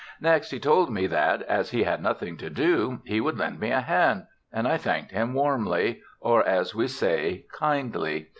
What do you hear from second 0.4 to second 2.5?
he told me that, as he had nothing to